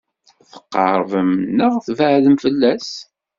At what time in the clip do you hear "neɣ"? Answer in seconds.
1.57-1.73